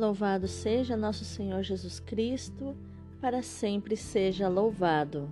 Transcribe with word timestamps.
Louvado 0.00 0.48
seja 0.48 0.96
nosso 0.96 1.26
Senhor 1.26 1.62
Jesus 1.62 2.00
Cristo, 2.00 2.74
para 3.20 3.42
sempre 3.42 3.98
seja 3.98 4.48
louvado. 4.48 5.28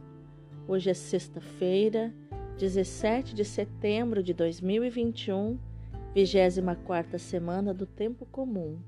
Hoje 0.68 0.90
é 0.90 0.94
sexta-feira, 0.94 2.12
17 2.58 3.34
de 3.34 3.46
setembro 3.46 4.22
de 4.22 4.34
2021, 4.34 5.58
24 6.14 7.18
semana 7.18 7.72
do 7.72 7.86
Tempo 7.86 8.26
Comum. 8.26 8.78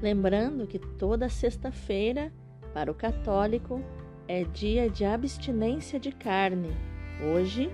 Lembrando 0.00 0.64
que 0.68 0.78
toda 0.78 1.28
sexta-feira, 1.28 2.32
para 2.72 2.88
o 2.88 2.94
católico, 2.94 3.82
é 4.28 4.44
dia 4.44 4.88
de 4.88 5.04
abstinência 5.04 5.98
de 5.98 6.12
carne. 6.12 6.70
Hoje, 7.34 7.68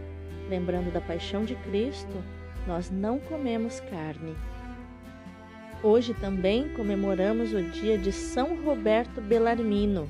lembrando 0.48 0.90
da 0.90 1.02
paixão 1.02 1.44
de 1.44 1.54
Cristo, 1.54 2.24
nós 2.66 2.90
não 2.90 3.18
comemos 3.18 3.78
carne. 3.78 4.34
Hoje 5.80 6.12
também 6.12 6.68
comemoramos 6.70 7.52
o 7.52 7.62
dia 7.62 7.96
de 7.96 8.10
São 8.10 8.64
Roberto 8.64 9.20
Bellarmino, 9.20 10.08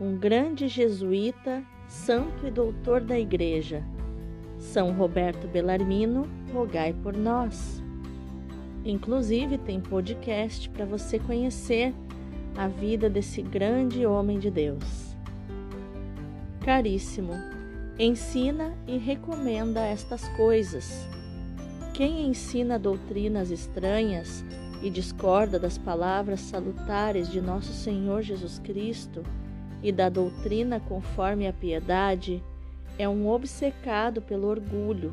um 0.00 0.16
grande 0.16 0.66
jesuíta, 0.66 1.62
santo 1.86 2.44
e 2.44 2.50
doutor 2.50 3.00
da 3.00 3.16
Igreja. 3.16 3.84
São 4.58 4.92
Roberto 4.92 5.46
Bellarmino, 5.46 6.26
rogai 6.52 6.92
por 6.92 7.16
nós. 7.16 7.80
Inclusive, 8.84 9.58
tem 9.58 9.80
podcast 9.80 10.68
para 10.70 10.84
você 10.84 11.20
conhecer 11.20 11.94
a 12.56 12.66
vida 12.66 13.08
desse 13.08 13.40
grande 13.42 14.04
homem 14.04 14.40
de 14.40 14.50
Deus. 14.50 15.16
Caríssimo, 16.64 17.32
ensina 17.96 18.76
e 18.88 18.98
recomenda 18.98 19.86
estas 19.86 20.26
coisas 20.30 21.08
quem 21.98 22.28
ensina 22.28 22.78
doutrinas 22.78 23.50
estranhas 23.50 24.44
e 24.80 24.88
discorda 24.88 25.58
das 25.58 25.76
palavras 25.76 26.38
salutares 26.38 27.28
de 27.28 27.40
nosso 27.40 27.72
Senhor 27.72 28.22
Jesus 28.22 28.60
Cristo 28.60 29.24
e 29.82 29.90
da 29.90 30.08
doutrina 30.08 30.78
conforme 30.78 31.48
a 31.48 31.52
piedade, 31.52 32.40
é 32.96 33.08
um 33.08 33.26
obcecado 33.28 34.22
pelo 34.22 34.46
orgulho, 34.46 35.12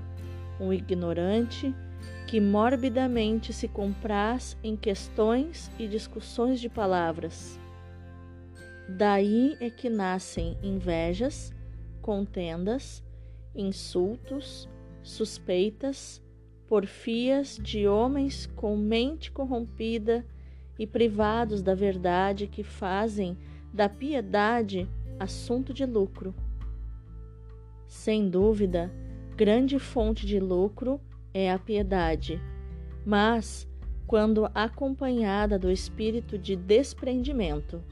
um 0.60 0.72
ignorante 0.72 1.74
que 2.28 2.40
morbidamente 2.40 3.52
se 3.52 3.68
compraz 3.68 4.56
em 4.64 4.76
questões 4.76 5.72
e 5.80 5.88
discussões 5.88 6.60
de 6.60 6.70
palavras. 6.70 7.60
Daí 8.88 9.58
é 9.60 9.72
que 9.72 9.90
nascem 9.90 10.56
invejas, 10.62 11.52
contendas, 12.00 13.04
insultos, 13.56 14.70
suspeitas, 15.02 16.24
porfias 16.68 17.60
de 17.62 17.88
homens 17.88 18.48
com 18.56 18.76
mente 18.76 19.32
corrompida 19.32 20.26
e 20.78 20.86
privados 20.86 21.62
da 21.62 21.76
verdade 21.76 22.48
que 22.48 22.64
fazem 22.64 23.38
da 23.74 23.88
piedade 23.88 24.88
assunto 25.20 25.74
de 25.74 25.86
lucro. 25.86 26.34
Sem 27.88 28.30
dúvida, 28.30 28.92
grande 29.36 29.78
fonte 29.80 30.26
de 30.26 30.40
lucro 30.40 31.00
é 31.34 31.52
a 31.52 31.60
piedade, 31.60 32.42
mas 33.06 33.68
quando 34.08 34.50
acompanhada 34.54 35.58
do 35.58 35.72
espírito 35.72 36.38
de 36.38 36.56
desprendimento. 36.56 37.84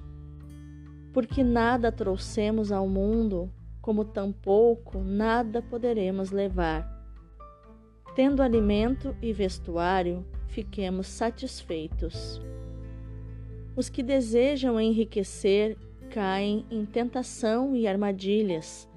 Porque 1.12 1.44
nada 1.44 1.92
trouxemos 1.92 2.72
ao 2.72 2.88
mundo, 2.88 3.52
como 3.82 4.04
tampouco 4.04 5.00
nada 5.00 5.62
poderemos 5.62 6.32
levar. 6.32 6.93
Tendo 8.16 8.44
alimento 8.44 9.16
e 9.22 9.34
vestuário, 9.34 10.24
fiquemos 10.48 11.08
satisfeitos. 11.08 12.40
Os 13.76 13.90
que 13.90 14.04
desejam 14.04 14.80
enriquecer 14.80 15.76
caem 16.12 16.64
em 16.70 16.86
tentação 16.86 17.76
e 17.76 17.88
armadilhas, 17.88 18.88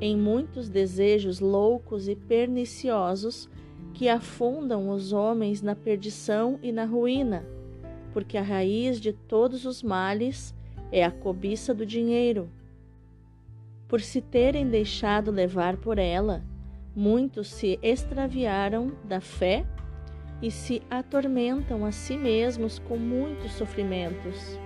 em 0.00 0.16
muitos 0.16 0.68
desejos 0.68 1.40
loucos 1.40 2.06
e 2.06 2.14
perniciosos 2.14 3.50
que 3.92 4.08
afundam 4.08 4.88
os 4.90 5.12
homens 5.12 5.60
na 5.60 5.74
perdição 5.74 6.56
e 6.62 6.70
na 6.70 6.84
ruína, 6.84 7.44
porque 8.12 8.38
a 8.38 8.42
raiz 8.42 9.00
de 9.00 9.12
todos 9.12 9.66
os 9.66 9.82
males 9.82 10.54
é 10.92 11.04
a 11.04 11.10
cobiça 11.10 11.74
do 11.74 11.84
dinheiro. 11.84 12.48
Por 13.88 14.00
se 14.00 14.20
terem 14.20 14.68
deixado 14.68 15.32
levar 15.32 15.76
por 15.76 15.98
ela, 15.98 16.44
Muitos 16.94 17.48
se 17.48 17.78
extraviaram 17.82 18.92
da 19.04 19.20
fé 19.20 19.64
e 20.42 20.50
se 20.50 20.82
atormentam 20.90 21.84
a 21.84 21.92
si 21.92 22.16
mesmos 22.16 22.80
com 22.80 22.96
muitos 22.96 23.52
sofrimentos. 23.52 24.58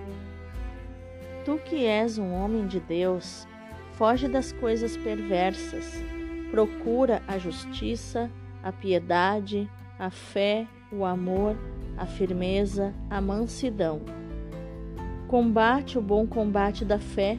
Tu 1.43 1.57
que 1.59 1.85
és 1.85 2.17
um 2.17 2.33
homem 2.33 2.65
de 2.65 2.79
Deus, 2.79 3.47
foge 3.91 4.27
das 4.27 4.51
coisas 4.51 4.97
perversas, 4.97 5.93
procura 6.49 7.21
a 7.27 7.37
justiça, 7.37 8.31
a 8.63 8.71
piedade, 8.71 9.69
a 9.99 10.09
fé, 10.09 10.67
o 10.91 11.05
amor, 11.05 11.55
a 11.95 12.07
firmeza, 12.07 12.91
a 13.07 13.21
mansidão. 13.21 14.01
Combate 15.27 15.99
o 15.99 16.01
bom 16.01 16.25
combate 16.25 16.83
da 16.83 16.97
fé, 16.97 17.37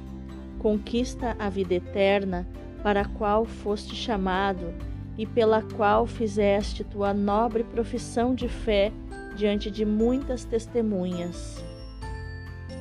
conquista 0.60 1.34
a 1.38 1.48
vida 1.48 1.74
eterna 1.74 2.46
para 2.86 3.00
a 3.00 3.04
qual 3.04 3.44
foste 3.44 3.96
chamado 3.96 4.72
e 5.18 5.26
pela 5.26 5.60
qual 5.60 6.06
fizeste 6.06 6.84
tua 6.84 7.12
nobre 7.12 7.64
profissão 7.64 8.32
de 8.32 8.48
fé 8.48 8.92
diante 9.34 9.72
de 9.72 9.84
muitas 9.84 10.44
testemunhas. 10.44 11.64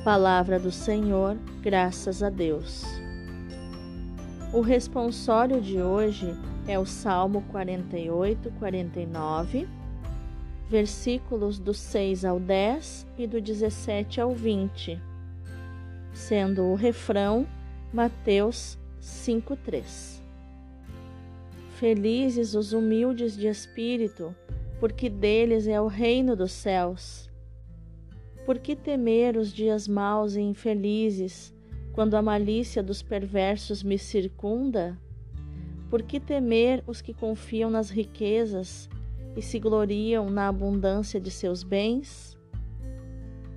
Palavra 0.04 0.60
do 0.60 0.70
Senhor, 0.70 1.36
graças 1.60 2.22
a 2.22 2.30
Deus. 2.30 2.84
O 4.52 4.60
responsório 4.60 5.60
de 5.60 5.82
hoje 5.82 6.38
é 6.68 6.78
o 6.78 6.86
Salmo 6.86 7.42
48, 7.50 8.52
49, 8.60 9.68
versículos 10.68 11.58
do 11.58 11.74
6 11.74 12.24
ao 12.24 12.38
10 12.38 13.08
e 13.18 13.26
do 13.26 13.40
17 13.40 14.20
ao 14.20 14.30
20, 14.30 15.02
sendo 16.12 16.62
o 16.62 16.76
refrão 16.76 17.44
Mateus 17.92 18.78
5:3. 19.06 20.20
Felizes 21.78 22.54
os 22.54 22.72
humildes 22.72 23.36
de 23.36 23.46
espírito, 23.46 24.34
porque 24.80 25.08
deles 25.08 25.68
é 25.68 25.80
o 25.80 25.86
reino 25.86 26.34
dos 26.34 26.50
céus. 26.50 27.30
Por 28.44 28.58
que 28.58 28.74
temer 28.74 29.36
os 29.36 29.52
dias 29.52 29.86
maus 29.86 30.34
e 30.34 30.40
infelizes, 30.40 31.54
quando 31.92 32.14
a 32.14 32.22
malícia 32.22 32.82
dos 32.82 33.00
perversos 33.00 33.80
me 33.80 33.96
circunda? 33.96 34.98
Por 35.88 36.02
que 36.02 36.18
temer 36.18 36.82
os 36.84 37.00
que 37.00 37.14
confiam 37.14 37.70
nas 37.70 37.90
riquezas 37.90 38.88
e 39.36 39.40
se 39.42 39.60
gloriam 39.60 40.28
na 40.28 40.48
abundância 40.48 41.20
de 41.20 41.30
seus 41.30 41.62
bens? 41.62 42.36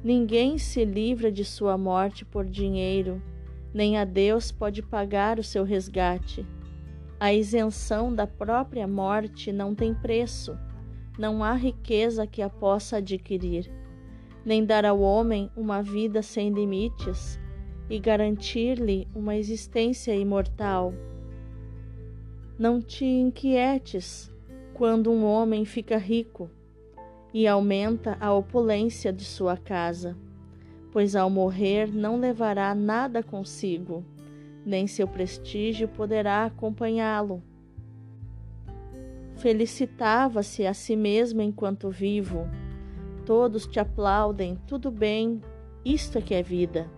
Ninguém 0.04 0.60
se 0.60 0.86
livra 0.86 1.32
de 1.32 1.44
sua 1.44 1.76
morte 1.76 2.24
por 2.24 2.46
dinheiro 2.46 3.20
nem 3.74 3.98
a 3.98 4.06
Deus 4.06 4.52
pode 4.52 4.82
pagar 4.82 5.40
o 5.40 5.44
seu 5.44 5.64
resgate. 5.64 6.46
A 7.20 7.34
isenção 7.34 8.14
da 8.14 8.26
própria 8.26 8.88
morte 8.88 9.52
não 9.52 9.76
tem 9.76 9.94
preço, 9.94 10.58
não 11.18 11.44
há 11.44 11.54
riqueza 11.54 12.26
que 12.26 12.42
a 12.42 12.50
possa 12.50 12.98
adquirir, 12.98 13.70
nem 14.46 14.64
dar 14.66 14.86
ao 14.86 15.00
homem 15.00 15.52
uma 15.56 15.84
vida 15.84 16.22
sem 16.22 16.50
limites 16.50 17.40
e 17.90 18.00
garantir-lhe 18.00 19.08
uma 19.14 19.36
existência 19.36 20.16
imortal. 20.16 20.94
Não 22.58 22.82
te 22.82 23.06
inquietes 23.06 24.32
quando 24.74 25.12
um 25.12 25.26
homem 25.26 25.66
fica 25.66 25.98
rico 25.98 26.50
e 27.34 27.48
aumenta 27.48 28.18
a 28.20 28.34
opulência 28.34 29.12
de 29.12 29.26
sua 29.26 29.58
casa 29.58 30.16
pois 30.92 31.16
ao 31.16 31.30
morrer 31.30 31.94
não 31.94 32.20
levará 32.20 32.74
nada 32.74 33.22
consigo, 33.22 34.04
nem 34.66 34.88
seu 34.88 35.08
prestígio 35.08 35.88
poderá 35.88 36.46
acompanhá-lo. 36.46 37.42
Felicitava-se 39.38 40.66
a 40.66 40.74
si 40.74 40.96
mesmo 40.96 41.42
enquanto 41.42 41.90
vivo. 41.90 42.48
Todos 43.26 43.66
te 43.66 43.80
aplaudem, 43.80 44.58
tudo 44.68 44.92
bem, 44.92 45.42
isto 45.86 46.18
é 46.18 46.22
que 46.22 46.34
é 46.34 46.44
vida. 46.44 46.90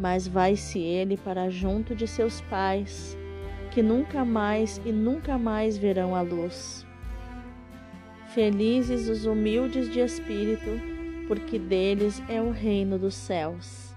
Mas 0.00 0.26
vai-se 0.26 0.78
ele 0.78 1.16
para 1.16 1.50
junto 1.50 1.94
de 1.94 2.06
seus 2.06 2.40
pais, 2.42 3.16
que 3.70 3.82
nunca 3.82 4.24
mais 4.24 4.80
e 4.84 4.92
nunca 4.92 5.36
mais 5.36 5.76
verão 5.76 6.14
a 6.14 6.22
luz. 6.22 6.86
Felizes 8.28 9.08
os 9.08 9.26
humildes 9.26 9.90
de 9.90 10.00
espírito, 10.00 10.91
porque 11.26 11.58
deles 11.58 12.22
é 12.28 12.40
o 12.40 12.50
reino 12.50 12.98
dos 12.98 13.14
céus. 13.14 13.94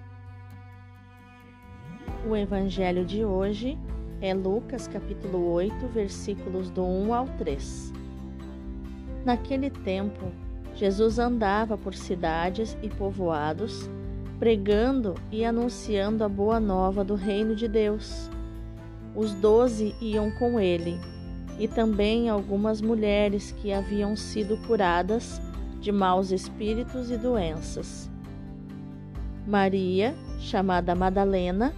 O 2.28 2.36
evangelho 2.36 3.06
de 3.06 3.24
hoje 3.24 3.78
é 4.22 4.34
Lucas 4.34 4.88
capítulo 4.88 5.52
8, 5.52 5.88
versículos 5.88 6.70
do 6.70 6.84
1 6.84 7.14
ao 7.14 7.28
3. 7.38 7.94
Naquele 9.26 9.70
tempo, 9.70 10.32
Jesus 10.76 11.20
andava 11.20 11.78
por 11.78 11.94
cidades 11.94 12.78
e 12.82 12.90
povoados, 12.90 13.90
pregando 14.40 15.16
e 15.32 15.46
anunciando 15.46 16.24
a 16.24 16.30
boa 16.30 16.60
nova 16.60 17.04
do 17.04 17.16
reino 17.16 17.56
de 17.56 17.68
Deus. 17.68 18.30
Os 19.16 19.34
doze 19.34 19.96
iam 20.02 20.32
com 20.32 20.60
ele, 20.60 21.00
e 21.58 21.68
também 21.68 22.30
algumas 22.30 22.82
mulheres 22.82 23.52
que 23.52 23.72
haviam 23.72 24.16
sido 24.16 24.58
curadas 24.68 25.42
de 25.80 25.92
maus 25.92 26.32
espíritos 26.32 27.12
e 27.12 27.18
doenças. 27.18 28.10
Maria, 29.48 30.16
chamada 30.40 30.96
Madalena, 30.96 31.74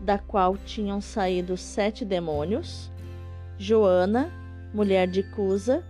da 0.00 0.18
qual 0.18 0.56
tinham 0.56 1.00
saído 1.00 1.56
sete 1.56 2.04
demônios, 2.04 2.90
Joana, 3.56 4.30
mulher 4.74 5.06
de 5.06 5.22
Cusa, 5.22 5.84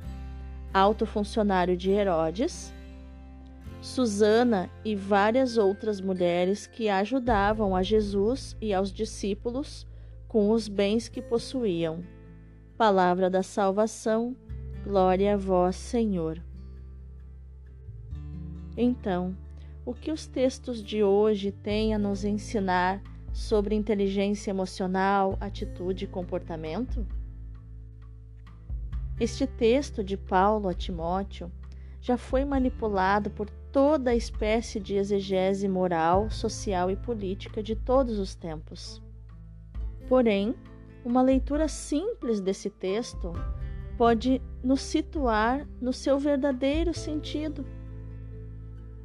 alto 0.73 1.07
funcionário 1.07 1.77
de 1.77 1.91
Herodes, 1.91 2.75
Susana 3.81 4.71
e 4.85 4.95
várias 4.95 5.57
outras 5.57 6.01
mulheres 6.01 6.69
que 6.69 6.89
ajudavam 6.89 7.75
a 7.75 7.83
Jesus 7.83 8.57
e 8.61 8.73
aos 8.73 8.93
discípulos 8.93 9.87
com 10.29 10.51
os 10.51 10.69
bens 10.69 11.09
que 11.09 11.21
possuíam. 11.21 12.05
Palavra 12.77 13.29
da 13.29 13.43
salvação, 13.43 14.37
glória 14.85 15.35
a 15.35 15.37
vós, 15.37 15.75
Senhor. 15.75 16.41
Então, 18.77 19.37
o 19.85 19.93
que 19.93 20.11
os 20.11 20.27
textos 20.27 20.83
de 20.83 21.03
hoje 21.03 21.51
têm 21.51 21.95
a 21.95 21.99
nos 21.99 22.25
ensinar 22.25 23.03
sobre 23.33 23.75
inteligência 23.75 24.51
emocional, 24.51 25.37
atitude 25.41 26.05
e 26.05 26.09
comportamento? 26.09 27.07
Este 29.19 29.47
texto 29.47 30.03
de 30.03 30.17
Paulo 30.17 30.69
a 30.69 30.75
Timóteo 30.75 31.51
já 32.01 32.17
foi 32.17 32.45
manipulado 32.45 33.31
por 33.31 33.49
toda 33.71 34.11
a 34.11 34.17
espécie 34.17 34.81
de 34.81 34.97
exegese 34.97 35.69
moral, 35.69 36.31
social 36.31 36.91
e 36.91 36.97
política 36.97 37.63
de 37.63 37.77
todos 37.77 38.19
os 38.19 38.35
tempos. 38.35 39.01
Porém, 40.09 40.55
uma 41.05 41.23
leitura 41.23 41.69
simples 41.69 42.41
desse 42.41 42.69
texto 42.69 43.33
pode 43.97 44.43
nos 44.63 44.81
situar 44.83 45.67
no 45.81 45.93
seu 45.93 46.19
verdadeiro 46.19 46.93
sentido. 46.93 47.65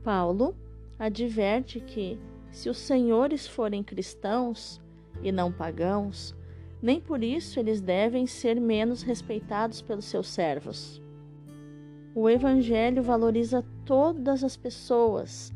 Paulo 0.08 0.56
adverte 0.98 1.82
que, 1.82 2.18
se 2.50 2.70
os 2.70 2.78
senhores 2.78 3.46
forem 3.46 3.84
cristãos 3.84 4.82
e 5.22 5.34
não 5.34 5.52
pagãos, 5.52 6.34
nem 6.82 6.98
por 6.98 7.22
isso 7.22 7.60
eles 7.60 7.82
devem 7.82 8.26
ser 8.26 8.58
menos 8.58 9.02
respeitados 9.02 9.82
pelos 9.82 10.06
seus 10.06 10.30
servos. 10.30 11.04
O 12.16 12.30
Evangelho 12.30 13.04
valoriza 13.04 13.66
todas 13.84 14.46
as 14.46 14.56
pessoas, 14.56 15.54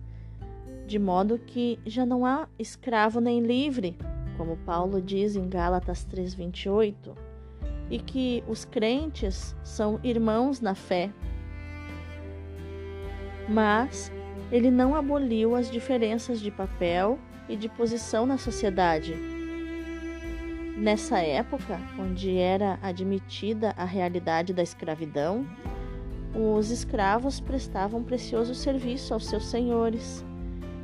de 0.86 1.00
modo 1.00 1.40
que 1.40 1.80
já 1.86 2.06
não 2.06 2.26
há 2.26 2.50
escravo 2.60 3.22
nem 3.22 3.40
livre, 3.40 3.96
como 4.36 4.58
Paulo 4.58 5.02
diz 5.02 5.38
em 5.38 5.48
Gálatas 5.48 6.06
3,28, 6.06 7.16
e 7.90 8.00
que 8.00 8.44
os 8.50 8.66
crentes 8.66 9.56
são 9.64 9.98
irmãos 10.04 10.60
na 10.60 10.76
fé. 10.76 11.10
Mas 13.48 14.12
ele 14.52 14.70
não 14.70 14.96
aboliu 14.96 15.56
as 15.56 15.72
diferenças 15.72 16.40
de 16.40 16.52
papel 16.52 17.18
e 17.48 17.56
de 17.56 17.70
posição 17.70 18.26
na 18.26 18.38
sociedade 18.38 19.16
Nessa 20.82 21.20
época, 21.20 21.80
onde 22.00 22.40
era 22.40 22.80
admitida 22.82 23.72
a 23.78 23.86
realidade 23.86 24.52
da 24.52 24.64
escravidão, 24.64 25.46
os 26.34 26.72
escravos 26.72 27.40
prestavam 27.40 28.02
precioso 28.04 28.56
serviço 28.56 29.14
aos 29.14 29.28
seus 29.28 29.46
senhores. 29.46 30.26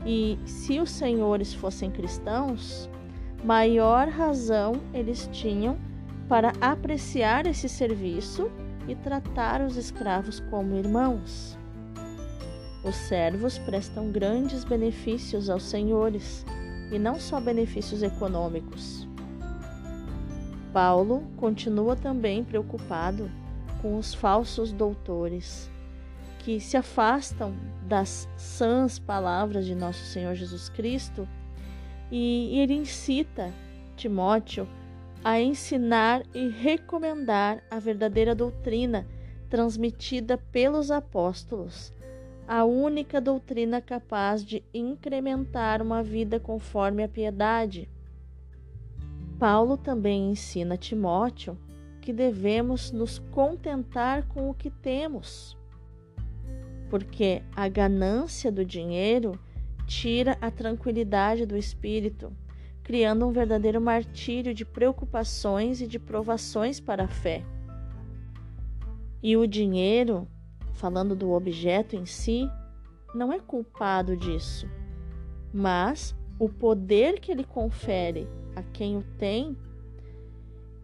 E 0.05 0.37
se 0.45 0.79
os 0.79 0.91
senhores 0.91 1.51
fossem 1.51 1.89
cristãos, 1.89 2.87
maior 3.43 4.07
razão 4.07 4.73
eles 4.93 5.27
tinham 5.31 5.79
para 6.29 6.53
apreciar 6.61 7.47
esse 7.47 7.67
serviço 7.67 8.51
e 8.87 8.93
tratar 8.93 9.61
os 9.61 9.77
escravos 9.77 10.39
como 10.51 10.75
irmãos. 10.75 11.56
Os 12.87 12.95
servos 12.95 13.57
prestam 13.57 14.11
grandes 14.11 14.63
benefícios 14.63 15.49
aos 15.49 15.63
senhores, 15.63 16.45
e 16.89 16.97
não 16.97 17.19
só 17.19 17.39
benefícios 17.41 18.01
econômicos. 18.01 19.05
Paulo 20.71 21.27
continua 21.35 21.97
também 21.97 22.45
preocupado 22.45 23.29
com 23.81 23.97
os 23.97 24.13
falsos 24.13 24.71
doutores 24.71 25.69
que 26.39 26.61
se 26.61 26.77
afastam 26.77 27.53
das 27.85 28.29
sãs 28.37 28.97
palavras 28.97 29.65
de 29.65 29.75
nosso 29.75 30.05
Senhor 30.05 30.33
Jesus 30.33 30.69
Cristo 30.69 31.27
e 32.09 32.57
ele 32.57 32.73
incita 32.73 33.51
Timóteo 33.97 34.65
a 35.23 35.41
ensinar 35.41 36.23
e 36.33 36.47
recomendar 36.47 37.61
a 37.69 37.79
verdadeira 37.79 38.33
doutrina 38.33 39.05
transmitida 39.49 40.37
pelos 40.37 40.89
apóstolos, 40.89 41.93
a 42.47 42.63
única 42.63 43.19
doutrina 43.19 43.81
capaz 43.81 44.43
de 44.43 44.63
incrementar 44.73 45.81
uma 45.81 46.01
vida 46.01 46.39
conforme 46.39 47.03
a 47.03 47.09
piedade 47.09 47.89
Paulo 49.39 49.77
também 49.77 50.31
ensina 50.31 50.75
Timóteo 50.77 51.57
que 52.01 52.11
devemos 52.11 52.91
nos 52.91 53.19
contentar 53.19 54.27
com 54.27 54.49
o 54.49 54.53
que 54.53 54.71
temos, 54.71 55.55
porque 56.89 57.43
a 57.55 57.67
ganância 57.67 58.51
do 58.51 58.65
dinheiro 58.65 59.39
tira 59.85 60.37
a 60.41 60.49
tranquilidade 60.49 61.45
do 61.45 61.55
espírito, 61.55 62.31
criando 62.81 63.27
um 63.27 63.31
verdadeiro 63.31 63.79
martírio 63.79 64.53
de 64.53 64.65
preocupações 64.65 65.81
e 65.81 65.87
de 65.87 65.99
provações 65.99 66.79
para 66.79 67.03
a 67.03 67.07
fé. 67.07 67.43
E 69.21 69.37
o 69.37 69.45
dinheiro, 69.45 70.27
falando 70.77 71.15
do 71.15 71.31
objeto 71.31 71.95
em 71.95 72.05
si, 72.05 72.49
não 73.13 73.33
é 73.33 73.39
culpado 73.39 74.15
disso, 74.15 74.69
mas 75.53 76.15
o 76.39 76.47
poder 76.47 77.19
que 77.19 77.31
ele 77.31 77.43
confere 77.43 78.27
a 78.55 78.61
quem 78.61 78.97
o 78.97 79.03
tem 79.17 79.57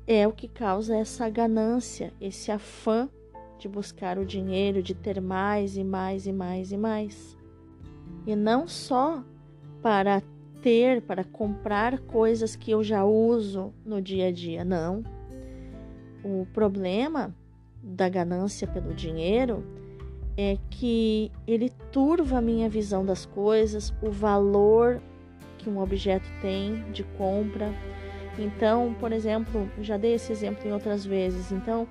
é 0.07 0.27
o 0.27 0.33
que 0.33 0.47
causa 0.47 0.97
essa 0.97 1.29
ganância, 1.29 2.11
esse 2.19 2.51
afã 2.51 3.07
de 3.59 3.69
buscar 3.69 4.17
o 4.17 4.25
dinheiro, 4.25 4.81
de 4.81 4.93
ter 4.93 5.21
mais 5.21 5.77
e 5.77 5.83
mais 5.83 6.25
e 6.25 6.33
mais 6.33 6.71
e 6.71 6.77
mais. 6.77 7.37
E 8.25 8.35
não 8.35 8.67
só 8.67 9.23
para 9.81 10.21
ter, 10.61 11.01
para 11.03 11.23
comprar 11.23 11.99
coisas 11.99 12.55
que 12.55 12.71
eu 12.71 12.83
já 12.83 13.05
uso 13.05 13.73
no 13.85 14.01
dia 14.01 14.27
a 14.27 14.31
dia, 14.31 14.65
não. 14.65 15.03
O 16.23 16.47
problema 16.51 17.35
da 17.81 18.07
ganância 18.09 18.65
pelo 18.65 18.93
dinheiro 18.93 19.82
é 20.37 20.57
que 20.69 21.31
ele 21.47 21.69
turva 21.91 22.37
a 22.37 22.41
minha 22.41 22.67
visão 22.69 23.05
das 23.05 23.25
coisas, 23.25 23.93
o 24.01 24.09
valor 24.09 25.01
que 25.57 25.69
um 25.69 25.79
objeto 25.79 26.27
tem 26.41 26.83
de 26.91 27.03
compra. 27.03 27.73
Então, 28.37 28.95
por 28.99 29.11
exemplo, 29.11 29.69
já 29.79 29.95
dei 29.95 30.13
esse 30.13 30.31
exemplo 30.31 30.67
em 30.67 30.71
outras 30.71 31.05
vezes. 31.05 31.51
Então, 31.51 31.87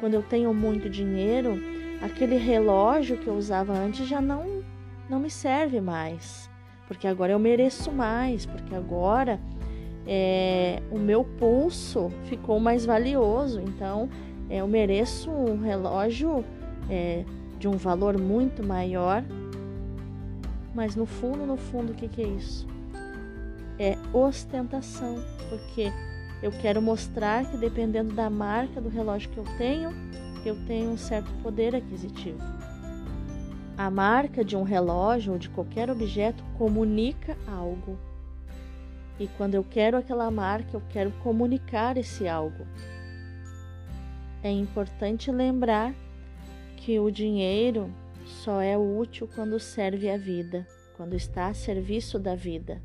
quando 0.00 0.14
eu 0.14 0.22
tenho 0.22 0.52
muito 0.54 0.88
dinheiro, 0.88 1.60
aquele 2.02 2.36
relógio 2.36 3.18
que 3.18 3.26
eu 3.26 3.34
usava 3.34 3.72
antes 3.72 4.06
já 4.06 4.20
não 4.20 4.62
não 5.08 5.20
me 5.20 5.28
serve 5.28 5.82
mais, 5.82 6.48
porque 6.88 7.06
agora 7.06 7.32
eu 7.32 7.38
mereço 7.38 7.92
mais, 7.92 8.46
porque 8.46 8.74
agora 8.74 9.38
é, 10.06 10.82
o 10.90 10.98
meu 10.98 11.24
pulso 11.24 12.10
ficou 12.24 12.58
mais 12.58 12.86
valioso. 12.86 13.60
Então, 13.60 14.08
é, 14.48 14.58
eu 14.58 14.66
mereço 14.66 15.30
um 15.30 15.60
relógio 15.60 16.44
é, 16.88 17.24
de 17.64 17.68
um 17.68 17.78
valor 17.78 18.18
muito 18.18 18.62
maior. 18.62 19.24
Mas 20.74 20.94
no 20.94 21.06
fundo, 21.06 21.46
no 21.46 21.56
fundo, 21.56 21.92
o 21.92 21.94
que, 21.94 22.08
que 22.08 22.20
é 22.20 22.26
isso? 22.26 22.66
é 23.78 23.96
ostentação, 24.12 25.16
porque 25.48 25.90
eu 26.42 26.52
quero 26.52 26.80
mostrar 26.80 27.50
que 27.50 27.56
dependendo 27.56 28.14
da 28.14 28.28
marca 28.28 28.80
do 28.80 28.88
relógio 28.88 29.30
que 29.30 29.38
eu 29.38 29.44
tenho, 29.56 29.90
eu 30.44 30.54
tenho 30.66 30.90
um 30.90 30.96
certo 30.96 31.32
poder 31.42 31.74
aquisitivo. 31.74 32.38
A 33.76 33.90
marca 33.90 34.44
de 34.44 34.54
um 34.56 34.62
relógio 34.62 35.32
ou 35.32 35.38
de 35.38 35.48
qualquer 35.48 35.90
objeto 35.90 36.44
comunica 36.58 37.36
algo. 37.48 37.98
E 39.18 39.26
quando 39.38 39.54
eu 39.54 39.64
quero 39.64 39.96
aquela 39.96 40.30
marca, 40.30 40.76
eu 40.76 40.82
quero 40.90 41.10
comunicar 41.22 41.96
esse 41.96 42.28
algo. 42.28 42.66
É 44.42 44.50
importante 44.50 45.32
lembrar 45.32 45.94
que 46.84 47.00
o 47.00 47.10
dinheiro 47.10 47.90
só 48.26 48.60
é 48.60 48.76
útil 48.76 49.26
quando 49.34 49.58
serve 49.58 50.10
a 50.10 50.18
vida, 50.18 50.68
quando 50.98 51.14
está 51.14 51.46
a 51.46 51.54
serviço 51.54 52.18
da 52.18 52.34
vida 52.34 52.82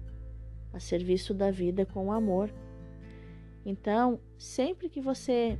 a 0.71 0.79
serviço 0.79 1.33
da 1.33 1.49
vida 1.49 1.85
com 1.85 2.11
amor. 2.11 2.53
Então, 3.65 4.19
sempre 4.37 4.87
que 4.87 5.01
você 5.01 5.57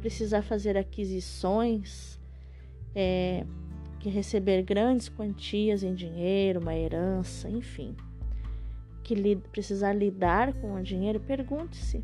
precisar 0.00 0.42
fazer 0.42 0.76
aquisições 0.76 2.18
é, 2.94 3.44
que 3.98 4.08
receber 4.08 4.62
grandes 4.62 5.08
quantias 5.08 5.82
em 5.82 5.92
dinheiro, 5.92 6.60
uma 6.60 6.76
herança, 6.76 7.50
enfim, 7.50 7.96
que 9.02 9.16
li 9.16 9.36
precisar 9.36 9.92
lidar 9.92 10.54
com 10.54 10.74
o 10.74 10.82
dinheiro, 10.82 11.18
pergunte-se: 11.18 12.00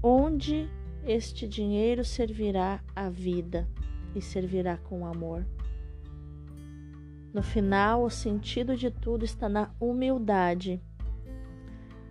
onde 0.00 0.68
este 1.04 1.46
dinheiro 1.46 2.04
servirá 2.04 2.82
à 2.94 3.10
vida 3.10 3.68
e 4.14 4.20
servirá 4.20 4.76
com 4.76 5.06
amor? 5.06 5.46
No 7.32 7.42
final, 7.42 8.04
o 8.04 8.10
sentido 8.10 8.76
de 8.76 8.90
tudo 8.90 9.24
está 9.24 9.48
na 9.48 9.70
humildade. 9.80 10.80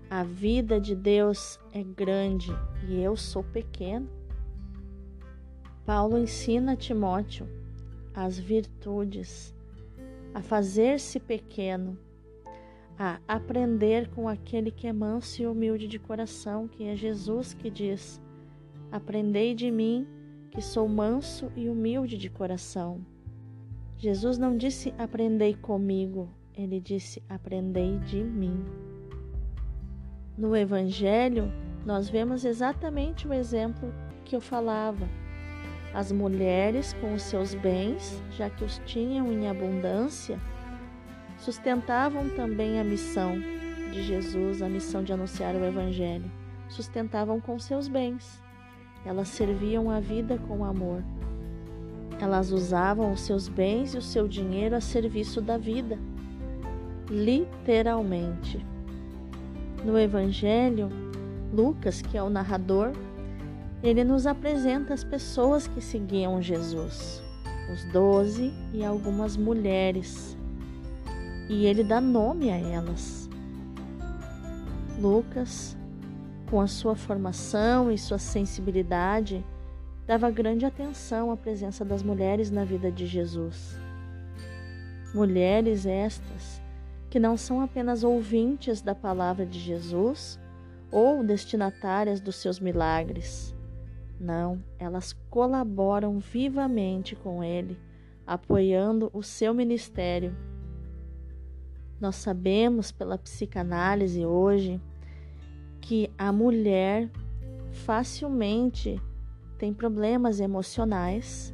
A 0.10 0.24
vida 0.24 0.81
de 0.81 0.95
Deus 0.95 1.60
é 1.72 1.81
grande 1.81 2.51
e 2.88 3.01
eu 3.01 3.15
sou 3.15 3.43
pequeno. 3.43 4.10
Paulo 5.86 6.17
ensina 6.17 6.74
a 6.74 6.75
Timóteo 6.75 7.48
as 8.13 8.38
virtudes, 8.38 9.55
a 10.33 10.41
fazer-se 10.41 11.19
pequeno, 11.19 11.98
a 12.98 13.19
aprender 13.27 14.10
com 14.10 14.29
aquele 14.29 14.69
que 14.69 14.88
é 14.88 14.93
manso 14.93 15.41
e 15.41 15.48
humilde 15.48 15.88
de 15.88 15.98
coração, 15.98 16.67
que 16.67 16.83
é 16.83 16.95
Jesus 16.95 17.53
que 17.53 17.69
diz: 17.69 18.22
Aprendei 18.91 19.55
de 19.55 19.72
mim, 19.72 20.07
que 20.53 20.62
sou 20.62 20.88
manso 20.88 21.51
e 21.55 21.67
humilde 21.67 22.15
de 22.15 22.29
coração. 22.29 23.03
Jesus 23.98 24.38
não 24.38 24.55
disse 24.55 24.93
aprendei 25.00 25.55
comigo, 25.55 26.29
ele 26.53 26.79
disse 26.79 27.24
aprendei 27.27 27.98
de 27.98 28.24
mim. 28.24 28.63
No 30.38 30.55
Evangelho, 30.55 31.51
nós 31.83 32.07
vemos 32.07 32.45
exatamente 32.45 33.27
o 33.27 33.33
exemplo 33.33 33.91
que 34.24 34.36
eu 34.36 34.41
falava. 34.41 35.10
As 35.91 36.12
mulheres, 36.12 36.93
com 37.01 37.15
os 37.15 37.24
seus 37.24 37.55
bens, 37.55 38.22
já 38.29 38.48
que 38.48 38.63
os 38.63 38.79
tinham 38.86 39.33
em 39.33 39.48
abundância, 39.48 40.39
sustentavam 41.36 42.29
também 42.29 42.79
a 42.79 42.83
missão 42.83 43.39
de 43.91 44.03
Jesus, 44.03 44.62
a 44.62 44.69
missão 44.69 45.03
de 45.03 45.12
anunciar 45.12 45.55
o 45.55 45.65
Evangelho. 45.65 46.31
Sustentavam 46.69 47.41
com 47.41 47.57
seus 47.57 47.88
bens. 47.88 48.43
Elas 49.05 49.27
serviam 49.27 49.89
a 49.89 50.00
vida 50.00 50.38
com 50.48 50.63
amor. 50.63 51.03
Elas 52.19 52.51
usavam 52.51 53.12
os 53.12 53.22
seus 53.22 53.48
bens 53.48 53.93
e 53.93 53.98
o 53.98 54.01
seu 54.01 54.27
dinheiro 54.27 54.75
a 54.75 54.81
serviço 54.81 55.41
da 55.41 55.57
vida, 55.57 55.98
literalmente. 57.10 58.65
No 59.83 60.00
Evangelho, 60.00 60.89
Lucas, 61.53 62.01
que 62.01 62.17
é 62.17 62.24
o 62.24 62.29
narrador, 62.29 62.93
ele 63.83 64.03
nos 64.05 64.25
apresenta 64.25 64.93
as 64.93 65.03
pessoas 65.03 65.67
que 65.67 65.81
seguiam 65.81 66.41
Jesus, 66.41 67.22
os 67.72 67.83
doze 67.91 68.53
e 68.74 68.86
algumas 68.86 69.36
mulheres, 69.36 70.38
e 71.50 71.65
ele 71.65 71.83
dá 71.83 72.00
nome 72.00 72.50
a 72.50 72.57
elas. 72.57 73.29
Lucas, 74.98 75.75
com 76.53 76.62
a 76.62 76.67
sua 76.67 76.95
formação 76.95 77.91
e 77.91 77.98
sua 77.98 78.19
sensibilidade, 78.19 79.43
dava 80.05 80.29
grande 80.29 80.67
atenção 80.67 81.31
à 81.31 81.36
presença 81.36 81.83
das 81.83 82.03
mulheres 82.03 82.51
na 82.51 82.63
vida 82.63 82.91
de 82.91 83.07
Jesus. 83.07 83.75
Mulheres 85.15 85.88
estas 85.88 86.62
que 87.10 87.19
não 87.19 87.36
são 87.36 87.60
apenas 87.60 88.03
ouvintes 88.03 88.83
da 88.83 88.93
palavra 88.93 89.48
de 89.48 89.60
Jesus 89.60 90.39
ou 90.91 91.24
destinatárias 91.24 92.22
dos 92.22 92.36
seus 92.36 92.60
milagres. 92.60 93.55
Não, 94.19 94.63
elas 94.77 95.12
colaboram 95.31 96.19
vivamente 96.19 97.15
com 97.15 97.43
ele, 97.43 97.79
apoiando 98.27 99.10
o 99.12 99.24
seu 99.24 99.55
ministério. 99.55 100.38
Nós 102.00 102.15
sabemos 102.15 102.91
pela 102.91 103.17
psicanálise 103.17 104.24
hoje 104.24 104.79
que 105.83 106.09
a 106.17 106.31
mulher 106.31 107.11
facilmente 107.85 108.97
tem 109.57 109.73
problemas 109.73 110.39
emocionais 110.39 111.53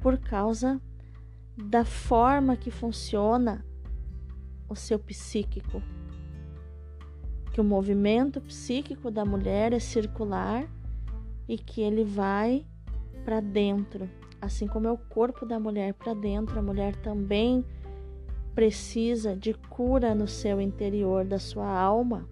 por 0.00 0.16
causa 0.18 0.80
da 1.56 1.84
forma 1.84 2.56
que 2.56 2.70
funciona 2.70 3.64
o 4.68 4.76
seu 4.76 5.00
psíquico. 5.00 5.82
Que 7.52 7.60
o 7.60 7.64
movimento 7.64 8.40
psíquico 8.40 9.10
da 9.10 9.24
mulher 9.24 9.72
é 9.72 9.80
circular 9.80 10.70
e 11.48 11.58
que 11.58 11.80
ele 11.80 12.04
vai 12.04 12.64
para 13.24 13.40
dentro, 13.40 14.08
assim 14.40 14.68
como 14.68 14.86
é 14.86 14.92
o 14.92 14.96
corpo 14.96 15.44
da 15.44 15.58
mulher 15.58 15.92
para 15.94 16.14
dentro, 16.14 16.56
a 16.56 16.62
mulher 16.62 16.94
também 17.02 17.64
precisa 18.54 19.34
de 19.34 19.54
cura 19.54 20.14
no 20.14 20.28
seu 20.28 20.60
interior 20.60 21.24
da 21.24 21.40
sua 21.40 21.68
alma. 21.68 22.28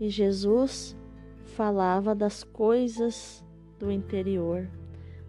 E 0.00 0.08
Jesus 0.08 0.96
falava 1.56 2.14
das 2.14 2.42
coisas 2.42 3.44
do 3.78 3.90
interior, 3.90 4.68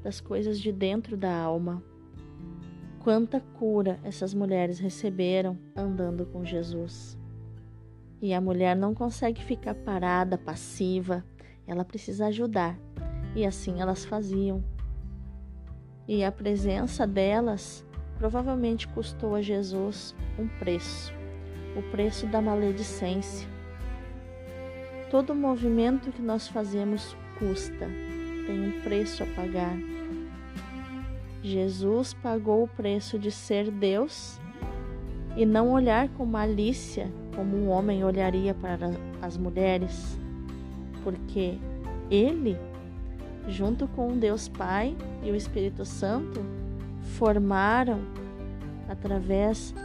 das 0.01 0.20
coisas 0.20 0.60
de 0.60 0.72
dentro 0.72 1.15
da 1.17 1.36
alma. 1.36 1.84
Quanta 3.00 3.39
cura 3.39 4.00
essas 4.03 4.34
mulheres 4.34 4.79
receberam 4.79 5.58
andando 5.75 6.25
com 6.25 6.46
Jesus. 6.46 7.17
E 8.22 8.34
a 8.34 8.39
mulher 8.39 8.75
não 8.75 8.93
consegue 8.93 9.43
ficar 9.43 9.75
parada, 9.75 10.38
passiva, 10.38 11.25
ela 11.67 11.84
precisa 11.84 12.27
ajudar. 12.27 12.79
E 13.36 13.46
assim 13.46 13.82
elas 13.82 14.05
faziam. 14.05 14.63
E 16.08 16.24
a 16.24 16.32
presença 16.32 17.05
delas 17.05 17.86
provavelmente 18.17 18.88
custou 18.88 19.36
a 19.36 19.41
Jesus 19.41 20.15
um 20.39 20.48
preço 20.60 21.13
o 21.75 21.82
preço 21.82 22.27
da 22.27 22.41
maledicência. 22.41 23.48
Todo 25.13 25.36
movimento 25.36 26.12
que 26.12 26.24
nós 26.24 26.48
fazemos 26.48 27.15
custa, 27.38 27.88
tem 28.48 28.67
um 28.67 28.82
preço 28.82 29.22
a 29.22 29.27
pagar. 29.27 29.77
Jesus 31.43 32.15
pagou 32.15 32.63
o 32.63 32.67
preço 32.67 33.20
de 33.20 33.29
ser 33.29 33.70
Deus 33.70 34.41
e 35.38 35.46
não 35.46 35.72
olhar 35.72 36.10
com 36.17 36.25
malícia 36.25 37.12
como 37.36 37.55
um 37.55 37.70
homem 37.70 38.03
olharia 38.03 38.55
para 38.55 38.89
as 39.22 39.38
mulheres, 39.38 40.17
porque 41.03 41.60
ele, 42.10 42.58
junto 43.48 43.88
com 43.89 44.17
Deus 44.17 44.48
Pai 44.48 44.98
e 45.22 45.29
o 45.29 45.36
Espírito 45.36 45.86
Santo, 45.86 46.43
formaram 47.20 48.00
através 48.89 49.75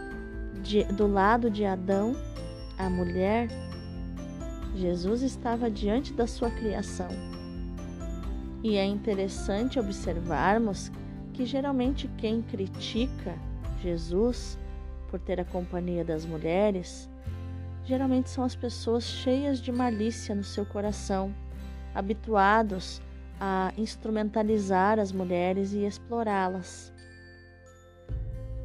de, 0.63 0.85
do 0.85 1.07
lado 1.07 1.51
de 1.51 1.67
Adão 1.67 2.17
a 2.79 2.89
mulher. 2.89 3.68
Jesus 4.79 5.23
estava 5.23 5.69
diante 5.69 6.13
da 6.13 6.25
sua 6.25 6.51
criação 6.53 7.09
e 8.63 8.77
é 8.77 8.85
interessante 8.85 9.79
observarmos 9.79 10.93
que 11.33 11.45
geralmente 11.45 12.09
quem 12.17 12.43
critica 12.43 13.37
Jesus 13.83 14.57
por 15.09 15.19
ter 15.19 15.41
a 15.41 15.45
companhia 15.45 16.05
das 16.05 16.25
mulheres, 16.25 17.11
geralmente 17.85 18.31
são 18.31 18.45
as 18.45 18.55
pessoas 18.55 19.03
cheias 19.03 19.61
de 19.61 19.73
malícia 19.73 20.33
no 20.33 20.45
seu 20.45 20.65
coração, 20.65 21.35
habituados 21.93 23.03
a 23.41 23.73
instrumentalizar 23.77 25.01
as 25.01 25.11
mulheres 25.11 25.73
e 25.73 25.85
explorá-las. 25.85 26.93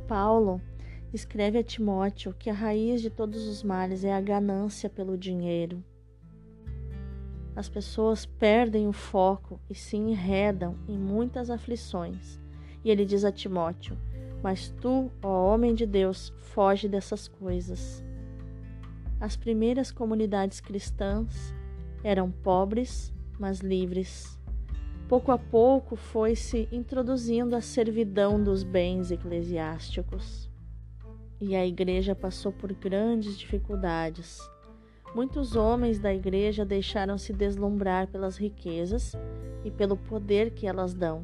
Paulo 0.07 0.61
escreve 1.11 1.57
a 1.57 1.63
Timóteo 1.63 2.35
que 2.37 2.51
a 2.51 2.53
raiz 2.53 3.01
de 3.01 3.09
todos 3.09 3.47
os 3.47 3.63
males 3.63 4.03
é 4.03 4.13
a 4.13 4.21
ganância 4.21 4.87
pelo 4.89 5.17
dinheiro 5.17 5.83
as 7.55 7.69
pessoas 7.69 8.25
perdem 8.25 8.87
o 8.87 8.93
foco 8.93 9.59
e 9.69 9.75
se 9.75 9.95
enredam 9.95 10.75
em 10.87 10.97
muitas 10.97 11.49
aflições. 11.49 12.39
E 12.83 12.89
ele 12.89 13.05
diz 13.05 13.23
a 13.23 13.31
Timóteo: 13.31 13.97
Mas 14.41 14.69
tu, 14.81 15.11
ó 15.21 15.53
homem 15.53 15.75
de 15.75 15.85
Deus, 15.85 16.33
foge 16.37 16.87
dessas 16.87 17.27
coisas. 17.27 18.03
As 19.19 19.35
primeiras 19.35 19.91
comunidades 19.91 20.59
cristãs 20.59 21.53
eram 22.03 22.29
pobres, 22.29 23.13
mas 23.39 23.59
livres. 23.59 24.37
Pouco 25.07 25.31
a 25.31 25.37
pouco 25.37 25.95
foi 25.95 26.35
se 26.35 26.67
introduzindo 26.71 27.55
a 27.55 27.61
servidão 27.61 28.43
dos 28.43 28.63
bens 28.63 29.11
eclesiásticos. 29.11 30.49
E 31.39 31.55
a 31.55 31.65
igreja 31.65 32.15
passou 32.15 32.51
por 32.51 32.73
grandes 32.73 33.37
dificuldades 33.37 34.39
Muitos 35.15 35.55
homens 35.55 35.99
da 35.99 36.11
igreja 36.11 36.65
deixaram-se 36.65 37.31
deslumbrar 37.31 38.07
pelas 38.07 38.35
riquezas 38.35 39.13
e 39.63 39.69
pelo 39.69 39.95
poder 39.95 40.49
que 40.49 40.65
elas 40.65 40.91
dão. 40.91 41.23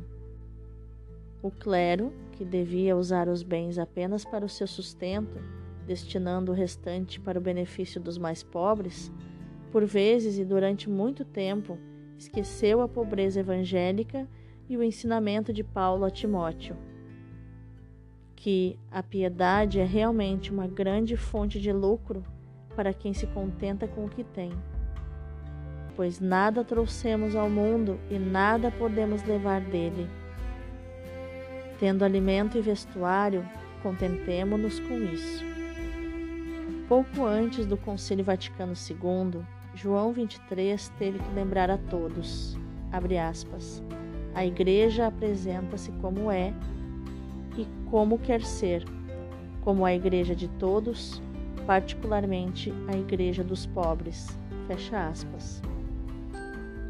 O 1.42 1.50
clero, 1.50 2.14
que 2.34 2.46
devia 2.46 2.96
usar 2.96 3.28
os 3.28 3.42
bens 3.42 3.80
apenas 3.80 4.24
para 4.24 4.46
o 4.46 4.50
seu 4.50 4.68
sustento, 4.68 5.40
destinando 5.88 6.52
o 6.52 6.56
restante 6.56 7.20
para 7.20 7.40
o 7.40 7.42
benefício 7.42 8.00
dos 8.00 8.20
mais 8.20 8.44
pobres, 8.44 9.12
por 9.72 9.84
vezes 9.86 10.38
e 10.38 10.46
durante 10.46 10.88
muito 10.88 11.26
tempo 11.26 11.76
esqueceu 12.16 12.82
a 12.82 12.88
pobreza 12.88 13.40
evangélica 13.40 14.28
e 14.70 14.78
o 14.78 14.84
ensinamento 14.84 15.52
de 15.52 15.64
Paulo 15.64 16.06
a 16.06 16.12
Timóteo. 16.12 16.78
que 18.36 18.80
a 18.90 19.04
piedade 19.04 19.82
é 19.82 19.84
realmente 19.84 20.50
uma 20.50 20.66
grande 20.66 21.18
fonte 21.18 21.60
de 21.60 21.74
lucro 21.74 22.24
para 22.80 22.94
quem 22.94 23.14
se 23.14 23.28
contenta 23.28 23.90
com 23.90 24.06
o 24.06 24.10
que 24.10 24.24
tem. 24.24 24.54
Pois 25.98 26.22
nada 26.22 26.64
trouxemos 26.64 27.36
ao 27.36 27.50
mundo 27.50 28.00
e 28.10 28.18
nada 28.18 28.72
podemos 28.72 29.22
levar 29.24 29.60
dele. 29.60 30.10
Tendo 31.78 32.06
alimento 32.06 32.58
e 32.58 32.62
vestuário, 32.62 33.46
contentemo-nos 33.84 34.80
com 34.80 34.94
isso. 34.98 35.44
Pouco 36.88 37.26
antes 37.26 37.66
do 37.66 37.76
Concílio 37.76 38.24
Vaticano 38.24 38.72
II, 38.72 39.42
João 39.76 40.14
23 40.14 40.88
teve 40.98 41.20
que 41.20 41.34
lembrar 41.36 41.70
a 41.70 41.78
todos, 41.78 42.58
aspas, 43.30 43.84
a 44.34 44.46
Igreja 44.46 45.08
apresenta-se 45.08 45.92
como 46.00 46.32
é 46.32 46.54
e 47.58 47.68
como 47.92 48.18
quer 48.18 48.42
ser, 48.42 48.86
como 49.66 49.84
a 49.86 49.94
Igreja 49.94 50.34
de 50.34 50.48
todos, 50.48 51.22
particularmente 51.70 52.74
a 52.88 52.98
Igreja 52.98 53.44
dos 53.44 53.68
pobres, 53.68 54.28
fecha 54.66 55.08
aspas. 55.08 55.62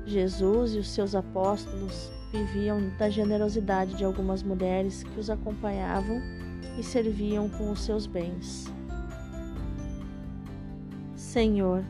Jesus 0.05 0.73
e 0.73 0.77
os 0.77 0.87
seus 0.87 1.13
apóstolos 1.15 2.09
viviam 2.31 2.89
da 2.97 3.09
generosidade 3.09 3.95
de 3.95 4.05
algumas 4.05 4.41
mulheres 4.41 5.03
que 5.03 5.19
os 5.19 5.29
acompanhavam 5.29 6.21
e 6.79 6.81
serviam 6.81 7.49
com 7.49 7.69
os 7.71 7.81
seus 7.81 8.07
bens. 8.07 8.73
Senhor, 11.13 11.83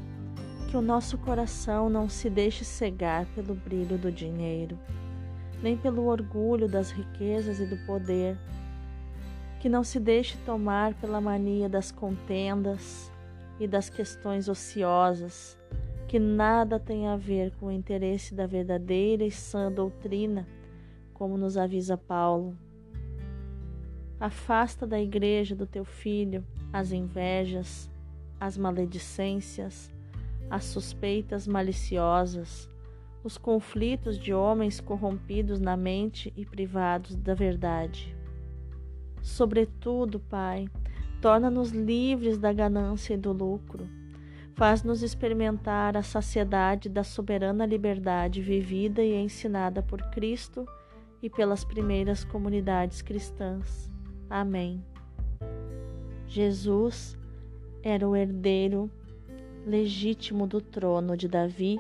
que 0.68 0.76
o 0.76 0.82
nosso 0.82 1.16
coração 1.20 1.92
não 1.92 2.10
se 2.10 2.28
deixe 2.28 2.66
cegar 2.66 3.28
pelo 3.36 3.54
brilho 3.54 4.00
do 4.00 4.12
dinheiro, 4.12 4.80
nem 5.62 5.78
pelo 5.78 6.08
orgulho 6.08 6.68
das 6.68 6.90
riquezas 6.90 7.60
e 7.60 7.68
do 7.68 7.78
poder, 7.86 8.36
que 9.60 9.68
não 9.68 9.84
se 9.84 10.00
deixe 10.00 10.38
tomar 10.46 10.94
pela 10.96 11.20
mania 11.20 11.68
das 11.68 11.92
contendas 11.92 13.12
e 13.60 13.68
das 13.68 13.90
questões 13.90 14.48
ociosas, 14.48 15.58
que 16.08 16.18
nada 16.18 16.80
tem 16.80 17.08
a 17.08 17.18
ver 17.18 17.52
com 17.60 17.68
o 17.68 17.72
interesse 17.72 18.34
da 18.34 18.48
verdadeira 18.48 19.26
e 19.26 19.32
sã 19.32 19.72
doutrina, 19.72 20.48
como 21.14 21.38
nos 21.38 21.58
avisa 21.58 21.98
Paulo. 21.98 22.58
Afasta 24.20 24.88
da 24.88 25.00
igreja 25.00 25.56
do 25.56 25.68
teu 25.68 25.84
filho 25.84 26.44
as 26.72 26.92
invejas, 26.92 27.90
as 28.40 28.58
maledicências, 28.58 29.92
as 30.50 30.66
suspeitas 30.66 31.46
maliciosas, 31.46 32.70
os 33.24 33.38
conflitos 33.38 34.18
de 34.18 34.34
homens 34.34 34.80
corrompidos 34.80 35.60
na 35.60 35.76
mente 35.76 36.34
e 36.36 36.46
privados 36.46 37.16
da 37.16 37.34
verdade. 37.34 38.19
Sobretudo, 39.22 40.20
Pai, 40.20 40.68
torna-nos 41.22 41.72
livres 41.72 42.38
da 42.38 42.52
ganância 42.54 43.14
e 43.14 43.18
do 43.18 43.32
lucro. 43.32 43.88
Faz-nos 44.56 45.02
experimentar 45.02 45.96
a 45.96 46.04
saciedade 46.04 46.90
da 46.90 47.04
soberana 47.04 47.66
liberdade 47.66 48.42
vivida 48.42 49.02
e 49.02 49.16
ensinada 49.16 49.82
por 49.82 50.02
Cristo 50.10 50.66
e 51.22 51.30
pelas 51.30 51.64
primeiras 51.64 52.24
comunidades 52.24 53.02
cristãs. 53.02 53.90
Amém. 54.30 54.84
Jesus 56.28 57.18
era 57.82 58.08
o 58.08 58.16
herdeiro 58.16 58.92
legítimo 59.66 60.46
do 60.46 60.62
trono 60.62 61.16
de 61.16 61.28
Davi, 61.28 61.80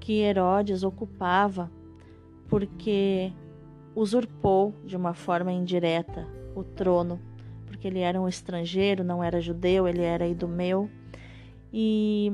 que 0.00 0.20
Herodes 0.20 0.82
ocupava 0.82 1.70
porque 2.48 3.32
usurpou 3.94 4.74
de 4.84 4.96
uma 4.96 5.14
forma 5.14 5.52
indireta 5.52 6.26
o 6.54 6.62
trono, 6.62 7.20
porque 7.66 7.88
ele 7.88 8.00
era 8.00 8.20
um 8.20 8.28
estrangeiro, 8.28 9.04
não 9.04 9.22
era 9.22 9.40
judeu, 9.40 9.86
ele 9.86 10.02
era 10.02 10.26
idumeu, 10.26 10.90
e, 11.72 12.32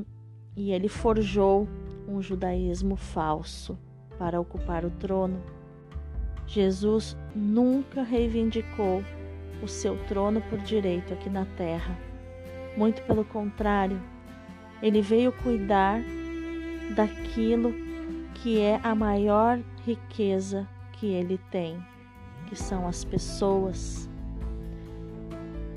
e 0.56 0.72
ele 0.72 0.88
forjou 0.88 1.68
um 2.08 2.20
judaísmo 2.20 2.96
falso 2.96 3.78
para 4.18 4.40
ocupar 4.40 4.84
o 4.84 4.90
trono. 4.90 5.40
Jesus 6.46 7.16
nunca 7.34 8.02
reivindicou 8.02 9.02
o 9.62 9.68
seu 9.68 9.96
trono 10.06 10.40
por 10.42 10.58
direito 10.58 11.12
aqui 11.12 11.28
na 11.28 11.44
terra. 11.44 11.96
Muito 12.76 13.02
pelo 13.02 13.24
contrário, 13.24 14.00
ele 14.80 15.02
veio 15.02 15.32
cuidar 15.32 16.00
daquilo 16.94 17.74
que 18.34 18.60
é 18.60 18.80
a 18.82 18.94
maior 18.94 19.60
riqueza 19.84 20.66
que 20.98 21.06
ele 21.06 21.38
tem, 21.50 21.78
que 22.46 22.56
são 22.56 22.86
as 22.86 23.04
pessoas. 23.04 24.08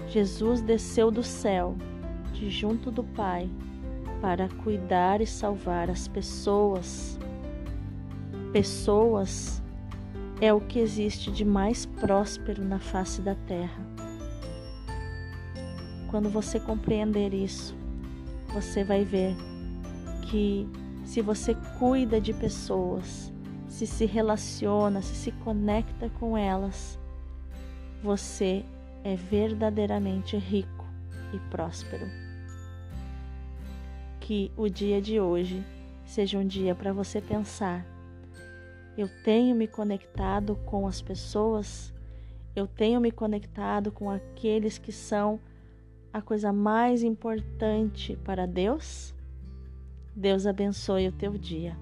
Jesus 0.08 0.62
desceu 0.62 1.12
do 1.12 1.24
céu, 1.24 1.76
de 2.34 2.50
junto 2.50 2.92
do 2.92 3.04
Pai, 3.04 3.50
para 4.20 4.50
cuidar 4.64 5.22
e 5.22 5.28
salvar 5.28 5.90
as 5.90 6.08
pessoas. 6.08 7.20
Pessoas 8.52 9.62
é 10.42 10.52
o 10.52 10.60
que 10.60 10.80
existe 10.80 11.32
de 11.32 11.46
mais 11.46 11.86
próspero 11.86 12.64
na 12.64 12.80
face 12.80 13.22
da 13.22 13.36
terra. 13.36 13.86
Quando 16.10 16.30
você 16.30 16.60
compreender 16.60 17.34
isso, 17.34 17.76
você 18.54 18.84
vai 18.84 19.06
ver 19.06 19.36
que 20.24 20.68
se 21.06 21.22
você 21.22 21.56
cuida 21.80 22.20
de 22.20 22.34
pessoas, 22.34 23.31
se 23.86 23.88
se 23.88 24.06
relaciona, 24.06 25.02
se 25.02 25.16
se 25.16 25.32
conecta 25.32 26.10
com 26.20 26.38
elas, 26.38 27.00
você 28.04 28.64
é 29.04 29.16
verdadeiramente 29.16 30.38
rico 30.38 30.86
e 31.34 31.40
próspero. 31.50 32.06
Que 34.20 34.52
o 34.56 34.70
dia 34.70 35.02
de 35.02 35.20
hoje 35.20 35.64
seja 36.06 36.38
um 36.38 36.46
dia 36.46 36.76
para 36.76 36.94
você 36.94 37.20
pensar 37.20 37.86
eu 38.98 39.08
tenho 39.24 39.56
me 39.56 39.68
conectado 39.68 40.56
com 40.66 40.86
as 40.86 41.02
pessoas, 41.02 41.94
eu 42.56 42.68
tenho 42.68 43.00
me 43.00 43.12
conectado 43.12 43.92
com 43.92 44.10
aqueles 44.10 44.78
que 44.78 44.92
são 44.92 45.40
a 46.12 46.22
coisa 46.22 46.52
mais 46.52 47.02
importante 47.02 48.18
para 48.18 48.46
Deus. 48.46 49.16
Deus 50.14 50.46
abençoe 50.46 51.08
o 51.08 51.12
teu 51.12 51.38
dia. 51.38 51.76